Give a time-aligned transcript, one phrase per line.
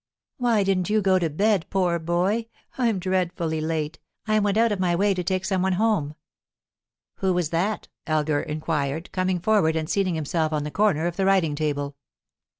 [0.37, 2.47] "Why didn't you go to bed, poor boy?
[2.75, 6.15] I'm dreadfully late; I went out of my way to take some one home."
[7.17, 11.25] "Who was that?" Elgar inquired, coming forward and seating himself on the corner of the
[11.27, 11.97] writing table.